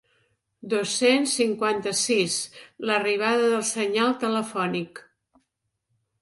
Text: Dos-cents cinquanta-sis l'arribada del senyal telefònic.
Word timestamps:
Dos-cents 0.73 1.33
cinquanta-sis 1.39 2.37
l'arribada 2.91 3.45
del 3.53 3.63
senyal 3.73 4.17
telefònic. 4.25 5.05